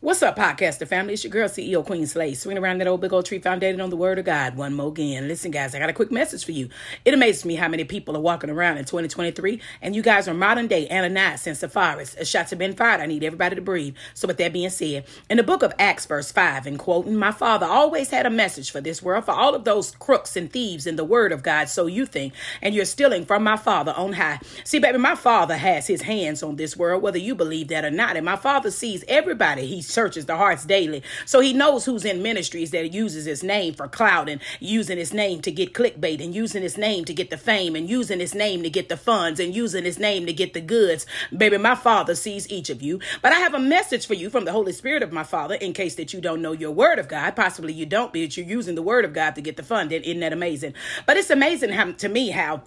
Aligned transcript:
What's 0.00 0.22
up, 0.22 0.36
podcaster 0.36 0.86
family? 0.86 1.14
It's 1.14 1.24
your 1.24 1.32
girl, 1.32 1.48
CEO 1.48 1.84
Qween 1.84 2.02
Slayz, 2.02 2.36
swinging 2.36 2.62
around 2.62 2.78
that 2.78 2.86
old 2.86 3.00
big 3.00 3.12
old 3.12 3.26
tree 3.26 3.40
founded 3.40 3.80
on 3.80 3.90
the 3.90 3.96
word 3.96 4.20
of 4.20 4.24
God. 4.24 4.54
One 4.54 4.72
more 4.72 4.90
again. 4.90 5.26
Listen, 5.26 5.50
guys, 5.50 5.74
I 5.74 5.80
got 5.80 5.90
a 5.90 5.92
quick 5.92 6.12
message 6.12 6.44
for 6.44 6.52
you. 6.52 6.68
It 7.04 7.14
amazes 7.14 7.44
me 7.44 7.56
how 7.56 7.66
many 7.66 7.82
people 7.82 8.16
are 8.16 8.20
walking 8.20 8.48
around 8.48 8.78
in 8.78 8.84
2023, 8.84 9.60
and 9.82 9.96
you 9.96 10.02
guys 10.02 10.28
are 10.28 10.34
modern 10.34 10.68
day 10.68 10.88
Ananias 10.88 11.48
and 11.48 11.56
Sapphira. 11.56 12.24
Shots 12.24 12.50
have 12.50 12.60
been 12.60 12.76
fired. 12.76 13.00
I 13.00 13.06
need 13.06 13.24
everybody 13.24 13.56
to 13.56 13.60
breathe. 13.60 13.96
So, 14.14 14.28
with 14.28 14.36
that 14.36 14.52
being 14.52 14.70
said, 14.70 15.04
in 15.28 15.36
the 15.36 15.42
book 15.42 15.64
of 15.64 15.74
Acts, 15.80 16.06
verse 16.06 16.30
5, 16.30 16.68
and 16.68 16.78
quoting, 16.78 17.16
My 17.16 17.32
father 17.32 17.66
always 17.66 18.10
had 18.10 18.24
a 18.24 18.30
message 18.30 18.70
for 18.70 18.80
this 18.80 19.02
world, 19.02 19.24
for 19.24 19.32
all 19.32 19.56
of 19.56 19.64
those 19.64 19.90
crooks 19.96 20.36
and 20.36 20.48
thieves 20.48 20.86
in 20.86 20.94
the 20.94 21.04
word 21.04 21.32
of 21.32 21.42
God, 21.42 21.68
so 21.68 21.86
you 21.86 22.06
think, 22.06 22.34
and 22.62 22.72
you're 22.72 22.84
stealing 22.84 23.26
from 23.26 23.42
my 23.42 23.56
father 23.56 23.92
on 23.96 24.12
high. 24.12 24.38
See, 24.62 24.78
baby, 24.78 24.98
my 24.98 25.16
father 25.16 25.56
has 25.56 25.88
his 25.88 26.02
hands 26.02 26.44
on 26.44 26.54
this 26.54 26.76
world, 26.76 27.02
whether 27.02 27.18
you 27.18 27.34
believe 27.34 27.66
that 27.66 27.84
or 27.84 27.90
not, 27.90 28.16
and 28.16 28.24
my 28.24 28.36
father 28.36 28.70
sees 28.70 29.04
everybody. 29.08 29.66
He 29.66 29.82
searches 29.88 30.26
the 30.26 30.36
hearts 30.36 30.64
daily. 30.64 31.02
So 31.24 31.40
he 31.40 31.52
knows 31.52 31.84
who's 31.84 32.04
in 32.04 32.22
ministries 32.22 32.70
that 32.70 32.92
uses 32.92 33.24
his 33.24 33.42
name 33.42 33.74
for 33.74 33.88
clout 33.88 34.28
and 34.28 34.40
using 34.60 34.98
his 34.98 35.12
name 35.12 35.40
to 35.42 35.50
get 35.50 35.74
clickbait 35.74 36.22
and 36.22 36.34
using 36.34 36.62
his 36.62 36.76
name 36.78 37.04
to 37.06 37.14
get 37.14 37.30
the 37.30 37.36
fame 37.36 37.74
and 37.74 37.88
using 37.88 38.20
his 38.20 38.34
name 38.34 38.62
to 38.62 38.70
get 38.70 38.88
the 38.88 38.96
funds 38.96 39.40
and 39.40 39.54
using 39.54 39.84
his 39.84 39.98
name 39.98 40.26
to 40.26 40.32
get 40.32 40.54
the 40.54 40.60
goods. 40.60 41.06
Baby, 41.36 41.58
my 41.58 41.74
father 41.74 42.14
sees 42.14 42.50
each 42.50 42.70
of 42.70 42.82
you. 42.82 43.00
But 43.22 43.32
I 43.32 43.38
have 43.38 43.54
a 43.54 43.58
message 43.58 44.06
for 44.06 44.14
you 44.14 44.30
from 44.30 44.44
the 44.44 44.52
Holy 44.52 44.72
Spirit 44.72 45.02
of 45.02 45.12
my 45.12 45.24
father 45.24 45.54
in 45.54 45.72
case 45.72 45.94
that 45.96 46.12
you 46.12 46.20
don't 46.20 46.42
know 46.42 46.52
your 46.52 46.70
word 46.70 46.98
of 46.98 47.08
God. 47.08 47.34
Possibly 47.36 47.72
you 47.72 47.86
don't, 47.86 48.12
but 48.12 48.36
you're 48.36 48.46
using 48.46 48.74
the 48.74 48.82
word 48.82 49.04
of 49.04 49.12
God 49.12 49.34
to 49.34 49.40
get 49.40 49.56
the 49.56 49.62
fund. 49.62 49.92
Isn't 49.92 50.20
that 50.20 50.32
amazing? 50.32 50.74
But 51.06 51.16
it's 51.16 51.30
amazing 51.30 51.70
how, 51.70 51.92
to 51.92 52.08
me 52.08 52.30
how 52.30 52.62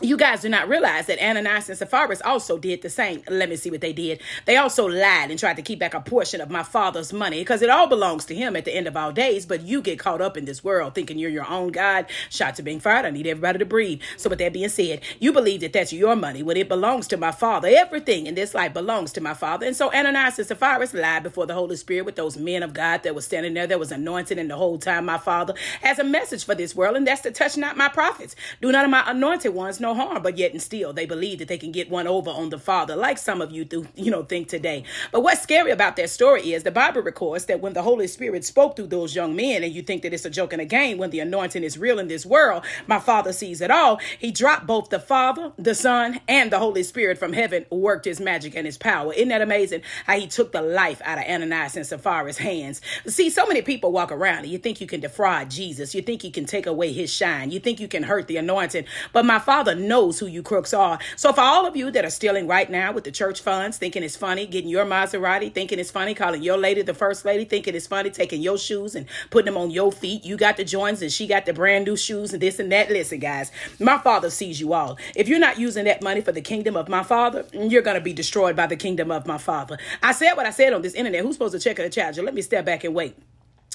you 0.00 0.16
guys 0.16 0.42
do 0.42 0.48
not 0.48 0.68
realize 0.68 1.06
that 1.06 1.20
Ananias 1.20 1.68
and 1.68 1.76
Sapphira 1.76 2.16
also 2.24 2.56
did 2.56 2.82
the 2.82 2.90
same. 2.90 3.22
Let 3.28 3.48
me 3.48 3.56
see 3.56 3.70
what 3.70 3.80
they 3.80 3.92
did. 3.92 4.20
They 4.46 4.56
also 4.56 4.86
lied 4.86 5.30
and 5.30 5.38
tried 5.38 5.56
to 5.56 5.62
keep 5.62 5.80
back 5.80 5.92
a 5.92 6.00
portion 6.00 6.40
of 6.40 6.50
my 6.50 6.62
father's 6.62 7.12
money 7.12 7.40
because 7.40 7.62
it 7.62 7.70
all 7.70 7.88
belongs 7.88 8.24
to 8.26 8.34
him 8.34 8.54
at 8.54 8.64
the 8.64 8.74
end 8.74 8.86
of 8.86 8.96
all 8.96 9.10
days. 9.10 9.44
But 9.44 9.62
you 9.62 9.82
get 9.82 9.98
caught 9.98 10.20
up 10.20 10.36
in 10.36 10.44
this 10.44 10.62
world 10.62 10.94
thinking 10.94 11.18
you're 11.18 11.30
your 11.30 11.50
own 11.50 11.72
God. 11.72 12.06
Shots 12.30 12.60
are 12.60 12.62
being 12.62 12.78
fired. 12.78 13.06
I 13.06 13.10
need 13.10 13.26
everybody 13.26 13.58
to 13.58 13.64
breathe. 13.64 14.00
So, 14.16 14.30
with 14.30 14.38
that 14.38 14.52
being 14.52 14.68
said, 14.68 15.00
you 15.18 15.32
believe 15.32 15.62
that 15.62 15.72
that's 15.72 15.92
your 15.92 16.14
money 16.14 16.44
when 16.44 16.56
it 16.56 16.68
belongs 16.68 17.08
to 17.08 17.16
my 17.16 17.32
father. 17.32 17.68
Everything 17.68 18.26
in 18.26 18.36
this 18.36 18.54
life 18.54 18.72
belongs 18.72 19.12
to 19.14 19.20
my 19.20 19.34
father. 19.34 19.66
And 19.66 19.74
so 19.74 19.92
Ananias 19.92 20.38
and 20.38 20.46
Sapphira 20.46 20.86
lied 20.92 21.24
before 21.24 21.46
the 21.46 21.54
Holy 21.54 21.76
Spirit 21.76 22.04
with 22.04 22.16
those 22.16 22.36
men 22.36 22.62
of 22.62 22.72
God 22.72 23.02
that 23.02 23.16
was 23.16 23.24
standing 23.24 23.54
there 23.54 23.66
that 23.66 23.80
was 23.80 23.90
anointed. 23.90 24.38
And 24.38 24.48
the 24.48 24.56
whole 24.56 24.78
time, 24.78 25.06
my 25.06 25.18
father 25.18 25.54
has 25.82 25.98
a 25.98 26.04
message 26.04 26.44
for 26.44 26.54
this 26.54 26.76
world, 26.76 26.96
and 26.96 27.06
that's 27.06 27.22
to 27.22 27.32
touch 27.32 27.56
not 27.56 27.76
my 27.76 27.88
prophets. 27.88 28.36
Do 28.60 28.70
none 28.70 28.84
of 28.84 28.90
my 28.90 29.02
anointed 29.10 29.54
ones 29.54 29.80
no 29.80 29.87
harm, 29.94 30.22
but 30.22 30.38
yet 30.38 30.52
and 30.52 30.62
still 30.62 30.92
they 30.92 31.06
believe 31.06 31.38
that 31.38 31.48
they 31.48 31.58
can 31.58 31.72
get 31.72 31.90
one 31.90 32.06
over 32.06 32.30
on 32.30 32.50
the 32.50 32.58
Father, 32.58 32.96
like 32.96 33.18
some 33.18 33.40
of 33.40 33.50
you 33.50 33.64
do, 33.64 33.86
you 33.94 34.10
know, 34.10 34.22
think 34.22 34.48
today. 34.48 34.84
But 35.12 35.22
what's 35.22 35.42
scary 35.42 35.70
about 35.70 35.96
that 35.96 36.10
story 36.10 36.52
is 36.52 36.62
the 36.62 36.70
Bible 36.70 37.02
records 37.02 37.46
that 37.46 37.60
when 37.60 37.72
the 37.72 37.82
Holy 37.82 38.06
Spirit 38.06 38.44
spoke 38.44 38.76
through 38.76 38.88
those 38.88 39.14
young 39.14 39.36
men, 39.36 39.62
and 39.62 39.72
you 39.72 39.82
think 39.82 40.02
that 40.02 40.12
it's 40.12 40.24
a 40.24 40.30
joke 40.30 40.52
and 40.52 40.62
a 40.62 40.66
game, 40.66 40.98
when 40.98 41.10
the 41.10 41.20
anointing 41.20 41.64
is 41.64 41.78
real 41.78 41.98
in 41.98 42.08
this 42.08 42.26
world, 42.26 42.64
my 42.86 42.98
Father 42.98 43.32
sees 43.32 43.60
it 43.60 43.70
all. 43.70 44.00
He 44.18 44.30
dropped 44.30 44.66
both 44.66 44.90
the 44.90 45.00
Father, 45.00 45.52
the 45.58 45.74
Son, 45.74 46.20
and 46.28 46.50
the 46.50 46.58
Holy 46.58 46.82
Spirit 46.82 47.18
from 47.18 47.32
heaven, 47.32 47.66
worked 47.70 48.04
his 48.04 48.20
magic 48.20 48.54
and 48.54 48.66
his 48.66 48.78
power. 48.78 49.12
Isn't 49.12 49.28
that 49.28 49.42
amazing? 49.42 49.82
How 50.06 50.18
he 50.18 50.26
took 50.26 50.52
the 50.52 50.62
life 50.62 51.00
out 51.04 51.18
of 51.18 51.24
Ananias 51.24 51.76
and 51.76 51.86
Sapphira's 51.86 52.38
hands. 52.38 52.80
See, 53.06 53.30
so 53.30 53.46
many 53.46 53.62
people 53.62 53.92
walk 53.92 54.12
around 54.12 54.38
and 54.38 54.48
you 54.48 54.58
think 54.58 54.80
you 54.80 54.86
can 54.86 55.00
defraud 55.00 55.50
Jesus. 55.50 55.94
You 55.94 56.02
think 56.02 56.24
you 56.24 56.30
can 56.30 56.44
take 56.44 56.66
away 56.66 56.92
his 56.92 57.12
shine. 57.12 57.50
You 57.50 57.60
think 57.60 57.80
you 57.80 57.88
can 57.88 58.02
hurt 58.02 58.26
the 58.26 58.36
anointing. 58.36 58.84
But 59.12 59.24
my 59.24 59.38
Father 59.38 59.74
knows 59.78 60.18
who 60.18 60.26
you 60.26 60.42
crooks 60.42 60.74
are. 60.74 60.98
So 61.16 61.32
for 61.32 61.40
all 61.40 61.66
of 61.66 61.76
you 61.76 61.90
that 61.90 62.04
are 62.04 62.10
stealing 62.10 62.46
right 62.46 62.70
now 62.70 62.92
with 62.92 63.04
the 63.04 63.12
church 63.12 63.40
funds, 63.40 63.78
thinking 63.78 64.02
it's 64.02 64.16
funny, 64.16 64.46
getting 64.46 64.70
your 64.70 64.84
Maserati, 64.84 65.52
thinking 65.52 65.78
it's 65.78 65.90
funny, 65.90 66.14
calling 66.14 66.42
your 66.42 66.58
lady 66.58 66.82
the 66.82 66.94
first 66.94 67.24
lady, 67.24 67.44
thinking 67.44 67.74
it's 67.74 67.86
funny, 67.86 68.10
taking 68.10 68.42
your 68.42 68.58
shoes 68.58 68.94
and 68.94 69.06
putting 69.30 69.52
them 69.52 69.60
on 69.60 69.70
your 69.70 69.92
feet. 69.92 70.24
You 70.24 70.36
got 70.36 70.56
the 70.56 70.64
joints 70.64 71.02
and 71.02 71.12
she 71.12 71.26
got 71.26 71.46
the 71.46 71.52
brand 71.52 71.86
new 71.86 71.96
shoes 71.96 72.32
and 72.32 72.42
this 72.42 72.58
and 72.58 72.70
that. 72.72 72.90
Listen, 72.90 73.18
guys, 73.18 73.50
my 73.78 73.98
father 73.98 74.30
sees 74.30 74.60
you 74.60 74.72
all. 74.72 74.98
If 75.14 75.28
you're 75.28 75.38
not 75.38 75.58
using 75.58 75.84
that 75.84 76.02
money 76.02 76.20
for 76.20 76.32
the 76.32 76.40
kingdom 76.40 76.76
of 76.76 76.88
my 76.88 77.02
father, 77.02 77.44
you're 77.52 77.82
going 77.82 77.96
to 77.96 78.00
be 78.00 78.12
destroyed 78.12 78.56
by 78.56 78.66
the 78.66 78.76
kingdom 78.76 79.10
of 79.10 79.26
my 79.26 79.38
father. 79.38 79.78
I 80.02 80.12
said 80.12 80.34
what 80.34 80.46
I 80.46 80.50
said 80.50 80.72
on 80.72 80.82
this 80.82 80.94
internet. 80.94 81.22
Who's 81.22 81.34
supposed 81.34 81.54
to 81.54 81.60
check 81.60 81.76
the 81.76 81.88
charger? 81.88 82.22
Let 82.22 82.34
me 82.34 82.42
step 82.42 82.64
back 82.64 82.84
and 82.84 82.94
wait. 82.94 83.16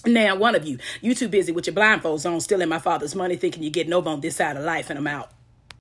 Now, 0.06 0.36
one 0.36 0.54
of 0.54 0.68
you, 0.68 0.80
you 1.02 1.16
too 1.16 1.30
busy 1.30 1.54
with 1.54 1.66
your 1.66 1.76
blindfolds 1.76 2.30
on, 2.30 2.42
stealing 2.42 2.68
my 2.68 2.80
father's 2.80 3.16
money, 3.16 3.38
thinking 3.38 3.64
you're 3.64 3.72
getting 3.72 3.94
over 3.94 4.10
on 4.10 4.20
this 4.20 4.36
side 4.36 4.58
of 4.58 4.64
life, 4.64 4.90
and 4.90 5.00
I'm 5.00 5.08
out. 5.08 5.32